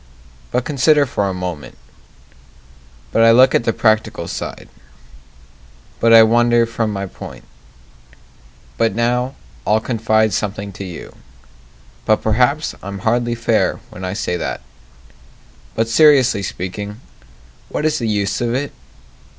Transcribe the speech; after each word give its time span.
But 0.49 0.65
consider 0.65 1.05
for 1.05 1.29
a 1.29 1.31
moment 1.31 1.77
But 3.11 3.21
I 3.21 3.29
look 3.29 3.53
at 3.53 3.65
the 3.65 3.71
practical 3.71 4.27
side 4.27 4.67
But 5.99 6.11
I 6.11 6.23
wander 6.23 6.65
from 6.65 6.91
my 6.91 7.05
point 7.05 7.43
But 8.79 8.95
now 8.95 9.35
I'll 9.63 9.79
confide 9.79 10.33
something 10.33 10.71
to 10.71 10.83
you 10.83 11.15
But 12.03 12.23
perhaps 12.23 12.73
I'm 12.81 13.05
hardly 13.05 13.35
fair 13.35 13.79
when 13.91 14.03
I 14.03 14.13
say 14.13 14.37
that 14.37 14.61
But 15.75 15.87
seriously 15.87 16.41
speaking, 16.41 16.99
what 17.69 17.85
is 17.85 17.99
the 17.99 18.07
use 18.07 18.41
of 18.41 18.55
it? 18.55 18.73